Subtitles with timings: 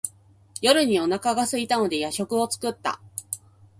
[0.63, 2.99] 夜にお腹がすいたので夜食を作った。